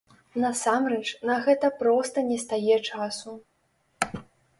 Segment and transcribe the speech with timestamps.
[0.43, 3.35] Насамрэч, на гэта проста нестае часу.